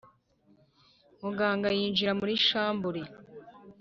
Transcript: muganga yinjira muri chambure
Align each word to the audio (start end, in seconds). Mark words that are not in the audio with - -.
muganga 1.23 1.67
yinjira 1.77 2.11
muri 2.19 2.33
chambure 2.47 3.01